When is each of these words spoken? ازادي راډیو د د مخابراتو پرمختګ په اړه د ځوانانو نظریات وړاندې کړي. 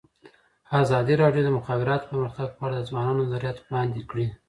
ازادي 0.81 1.13
راډیو 1.21 1.43
د 1.45 1.45
د 1.51 1.55
مخابراتو 1.57 2.09
پرمختګ 2.11 2.47
په 2.57 2.61
اړه 2.65 2.75
د 2.77 2.87
ځوانانو 2.89 3.21
نظریات 3.25 3.57
وړاندې 3.59 4.01
کړي. 4.09 4.27